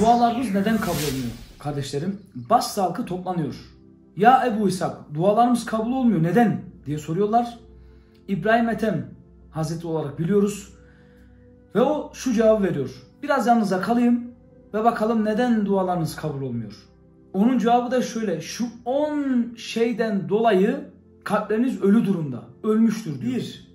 Dualarımız 0.00 0.54
neden 0.54 0.76
kabul 0.76 0.90
olmuyor 0.90 1.32
kardeşlerim? 1.58 2.20
Bas 2.34 2.78
halkı 2.78 3.04
toplanıyor. 3.04 3.54
Ya 4.16 4.46
Ebu 4.46 4.68
İshak 4.68 5.14
dualarımız 5.14 5.64
kabul 5.64 5.92
olmuyor 5.92 6.22
neden 6.22 6.62
diye 6.86 6.98
soruyorlar. 6.98 7.58
İbrahim 8.28 8.68
Ethem 8.68 9.06
Hazreti 9.50 9.86
olarak 9.86 10.18
biliyoruz. 10.18 10.74
Ve 11.74 11.80
o 11.80 12.10
şu 12.14 12.32
cevabı 12.32 12.64
veriyor. 12.64 12.90
Biraz 13.22 13.46
yanınıza 13.46 13.80
kalayım 13.80 14.30
ve 14.74 14.84
bakalım 14.84 15.24
neden 15.24 15.66
dualarınız 15.66 16.16
kabul 16.16 16.42
olmuyor. 16.42 16.72
Onun 17.32 17.58
cevabı 17.58 17.90
da 17.90 18.02
şöyle. 18.02 18.40
Şu 18.40 18.64
10 18.84 19.54
şeyden 19.56 20.28
dolayı 20.28 20.90
kalpleriniz 21.24 21.82
ölü 21.82 22.06
durumda. 22.06 22.42
Ölmüştür 22.64 23.20
diyor. 23.20 23.34
Bir, 23.34 23.70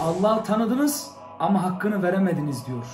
Allah'ı 0.00 0.44
tanıdınız 0.44 1.10
ama 1.38 1.62
hakkını 1.62 2.02
veremediniz 2.02 2.66
diyor. 2.66 2.86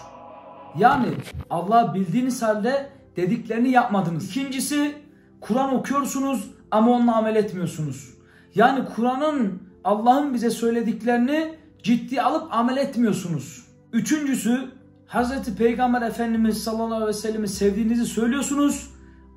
Yani 0.79 1.09
Allah'ı 1.50 1.95
bildiğiniz 1.95 2.43
halde 2.43 2.91
dediklerini 3.16 3.71
yapmadınız. 3.71 4.30
İkincisi 4.30 4.95
Kur'an 5.40 5.75
okuyorsunuz 5.75 6.50
ama 6.71 6.90
onunla 6.90 7.17
amel 7.17 7.36
etmiyorsunuz. 7.36 8.14
Yani 8.54 8.85
Kur'an'ın 8.96 9.62
Allah'ın 9.85 10.35
bize 10.35 10.50
söylediklerini 10.50 11.54
ciddi 11.82 12.22
alıp 12.22 12.54
amel 12.54 12.76
etmiyorsunuz. 12.76 13.67
Üçüncüsü 13.93 14.71
Hazreti 15.07 15.57
Peygamber 15.57 16.03
Efendimiz 16.03 16.64
sallallahu 16.64 16.95
aleyhi 16.95 17.09
ve 17.09 17.12
sellem'i 17.12 17.48
sevdiğinizi 17.48 18.07
söylüyorsunuz 18.07 18.90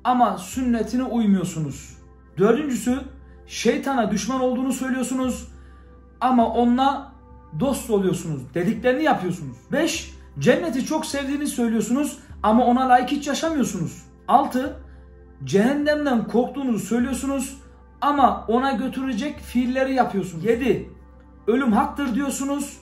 ama 0.04 0.38
sünnetine 0.38 1.04
uymuyorsunuz. 1.04 1.96
Dördüncüsü 2.38 3.00
şeytana 3.46 4.10
düşman 4.10 4.40
olduğunu 4.40 4.72
söylüyorsunuz 4.72 5.48
ama 6.20 6.52
onunla 6.52 7.12
dost 7.60 7.90
oluyorsunuz. 7.90 8.42
Dediklerini 8.54 9.02
yapıyorsunuz. 9.02 9.56
Beş, 9.72 10.15
cenneti 10.38 10.86
çok 10.86 11.06
sevdiğini 11.06 11.46
söylüyorsunuz 11.46 12.18
ama 12.42 12.64
ona 12.64 12.88
layık 12.88 13.10
hiç 13.10 13.26
yaşamıyorsunuz. 13.26 14.02
Altı, 14.28 14.76
cehennemden 15.44 16.28
korktuğunuzu 16.28 16.86
söylüyorsunuz 16.86 17.56
ama 18.00 18.44
ona 18.48 18.72
götürecek 18.72 19.40
fiilleri 19.40 19.94
yapıyorsunuz. 19.94 20.44
Yedi, 20.44 20.90
ölüm 21.46 21.72
haktır 21.72 22.14
diyorsunuz. 22.14 22.78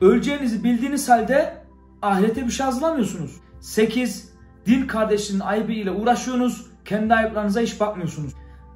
Öleceğinizi 0.00 0.64
bildiğiniz 0.64 1.08
halde 1.08 1.64
ahirete 2.02 2.46
bir 2.46 2.50
şey 2.50 2.66
hazırlamıyorsunuz. 2.66 3.40
Sekiz, 3.60 4.32
din 4.66 4.86
kardeşinin 4.86 5.40
ayıbı 5.40 5.72
ile 5.72 5.90
uğraşıyorsunuz. 5.90 6.66
Kendi 6.84 7.14
ayıplarınıza 7.14 7.60
hiç 7.60 7.80
bakmıyorsunuz. 7.80 8.32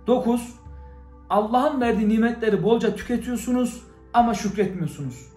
Dokuz, 0.06 0.54
Allah'ın 1.30 1.80
verdiği 1.80 2.08
nimetleri 2.08 2.62
bolca 2.62 2.96
tüketiyorsunuz 2.96 3.82
ama 4.12 4.34
şükretmiyorsunuz. 4.34 5.33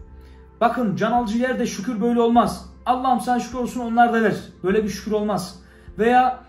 Bakın 0.61 0.95
can 0.95 1.11
alıcı 1.11 1.37
yerde 1.37 1.65
şükür 1.65 2.01
böyle 2.01 2.21
olmaz. 2.21 2.69
Allah'ım 2.85 3.21
sana 3.21 3.39
şükür 3.39 3.57
olsun 3.57 3.81
onlar 3.81 4.13
da 4.13 4.23
ver. 4.23 4.35
Böyle 4.63 4.83
bir 4.83 4.89
şükür 4.89 5.11
olmaz. 5.11 5.59
Veya 5.99 6.39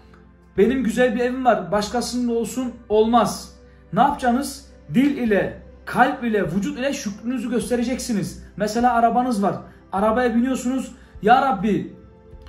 benim 0.59 0.84
güzel 0.84 1.14
bir 1.14 1.20
evim 1.20 1.45
var 1.45 1.73
başkasının 1.73 2.36
olsun 2.36 2.73
olmaz. 2.89 3.55
Ne 3.92 4.01
yapacaksınız? 4.01 4.69
Dil 4.95 5.17
ile, 5.17 5.62
kalp 5.84 6.25
ile, 6.25 6.53
vücut 6.53 6.79
ile 6.79 6.92
şükrünüzü 6.92 7.51
göstereceksiniz. 7.51 8.45
Mesela 8.56 8.95
arabanız 8.95 9.42
var. 9.42 9.55
Arabaya 9.92 10.34
biniyorsunuz. 10.34 10.92
Ya 11.23 11.42
Rabbi 11.42 11.97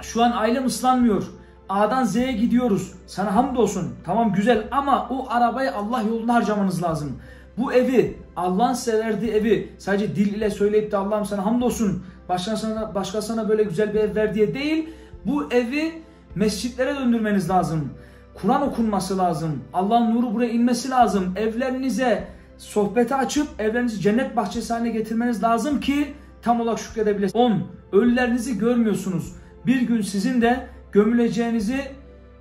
şu 0.01 0.23
an 0.23 0.31
ailem 0.31 0.65
ıslanmıyor. 0.65 1.23
A'dan 1.69 2.03
Z'ye 2.03 2.31
gidiyoruz. 2.31 2.93
Sana 3.07 3.35
hamdolsun. 3.35 3.95
Tamam 4.05 4.33
güzel 4.33 4.67
ama 4.71 5.07
o 5.09 5.27
arabayı 5.29 5.75
Allah 5.75 6.01
yolunda 6.01 6.33
harcamanız 6.33 6.83
lazım. 6.83 7.19
Bu 7.59 7.73
evi, 7.73 8.17
Allah'ın 8.35 8.73
size 8.73 8.97
evi 9.33 9.69
sadece 9.77 10.15
dil 10.15 10.33
ile 10.33 10.49
söyleyip 10.49 10.91
de 10.91 10.97
Allah'ım 10.97 11.25
sana 11.25 11.45
hamdolsun. 11.45 12.03
Başkasına, 12.29 12.95
başkasına 12.95 13.49
böyle 13.49 13.63
güzel 13.63 13.93
bir 13.93 13.99
ev 13.99 14.15
ver 14.15 14.33
diye 14.33 14.53
değil. 14.53 14.89
Bu 15.25 15.53
evi 15.53 15.91
mescitlere 16.35 16.95
döndürmeniz 16.95 17.49
lazım. 17.49 17.89
Kur'an 18.33 18.61
okunması 18.61 19.17
lazım. 19.17 19.63
Allah'ın 19.73 20.15
nuru 20.15 20.33
buraya 20.33 20.49
inmesi 20.49 20.89
lazım. 20.89 21.33
Evlerinize 21.35 22.27
sohbete 22.57 23.15
açıp 23.15 23.47
evlerinizi 23.59 24.01
cennet 24.01 24.35
bahçesi 24.35 24.73
haline 24.73 24.89
getirmeniz 24.89 25.43
lazım 25.43 25.79
ki 25.79 26.13
tam 26.41 26.61
olarak 26.61 26.79
şükredebilirsiniz. 26.79 27.45
10. 27.45 27.63
Ölülerinizi 27.91 28.57
görmüyorsunuz. 28.57 29.33
Bir 29.65 29.81
gün 29.81 30.01
sizin 30.01 30.41
de 30.41 30.67
gömüleceğinizi 30.91 31.81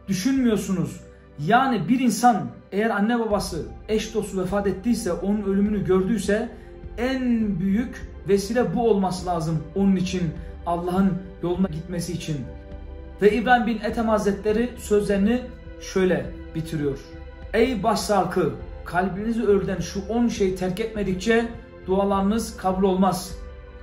düşünmüyorsunuz. 0.08 1.00
Yani 1.46 1.88
bir 1.88 2.00
insan 2.00 2.46
eğer 2.72 2.90
anne 2.90 3.18
babası, 3.18 3.66
eş 3.88 4.14
dostu 4.14 4.42
vefat 4.42 4.66
ettiyse, 4.66 5.12
onun 5.12 5.42
ölümünü 5.42 5.84
gördüyse 5.84 6.48
en 6.98 7.58
büyük 7.60 8.10
vesile 8.28 8.74
bu 8.74 8.90
olması 8.90 9.26
lazım 9.26 9.64
onun 9.74 9.96
için 9.96 10.22
Allah'ın 10.66 11.12
yoluna 11.42 11.68
gitmesi 11.68 12.12
için. 12.12 12.36
Ve 13.22 13.32
İbrahim 13.32 13.66
bin 13.66 13.78
Ethem 13.78 14.08
Hazretleri 14.08 14.70
sözlerini 14.78 15.40
şöyle 15.80 16.26
bitiriyor. 16.54 16.98
Ey 17.54 17.82
başsalkı 17.82 18.52
kalbinizi 18.84 19.44
örten 19.44 19.80
şu 19.80 20.00
10 20.08 20.28
şeyi 20.28 20.56
terk 20.56 20.80
etmedikçe 20.80 21.48
dualarınız 21.86 22.56
kabul 22.56 22.82
olmaz. 22.82 23.38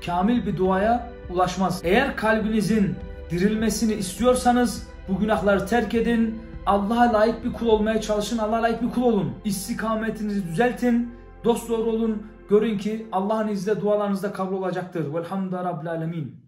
Kamil 0.06 0.46
bir 0.46 0.58
duaya 0.58 1.10
ulaşmaz. 1.30 1.82
Eğer 1.84 2.16
kalbinizin 2.16 2.96
dirilmesini 3.30 3.94
istiyorsanız 3.94 4.88
bu 5.10 5.20
günahları 5.20 5.66
terk 5.66 5.94
edin. 5.94 6.42
Allah'a 6.66 7.14
layık 7.14 7.46
bir 7.46 7.54
kul 7.54 7.68
olmaya 7.68 8.02
çalışın. 8.02 8.38
Allah'a 8.38 8.62
layık 8.62 8.82
bir 8.82 8.90
kul 8.90 9.02
olun. 9.02 9.34
İstikametinizi 9.46 10.48
düzeltin. 10.48 11.12
Dost 11.44 11.70
doğru 11.70 11.90
olun. 11.90 12.24
Görün 12.50 12.78
ki 12.78 13.08
Allah'ın 13.12 13.48
izniyle 13.48 13.82
dualarınız 13.82 14.24
da 14.24 14.34
kabul 14.34 14.56
olacaktır. 14.58 15.14
Velhamdülillah 15.14 15.66
Rabbil 15.66 15.90
Alemin. 15.92 16.45